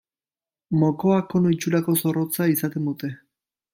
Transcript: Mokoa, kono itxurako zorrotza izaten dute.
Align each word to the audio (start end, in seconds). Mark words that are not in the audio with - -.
Mokoa, 0.83 1.19
kono 1.33 1.51
itxurako 1.57 1.97
zorrotza 2.05 2.49
izaten 2.55 2.89
dute. 2.91 3.13